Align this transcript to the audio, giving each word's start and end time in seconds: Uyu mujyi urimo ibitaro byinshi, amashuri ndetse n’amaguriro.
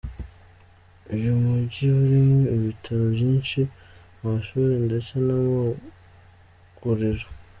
Uyu 1.15 1.31
mujyi 1.43 1.85
urimo 2.01 2.39
ibitaro 2.55 3.03
byinshi, 3.15 3.59
amashuri 4.21 4.73
ndetse 4.85 5.13
n’amaguriro. 5.25 7.25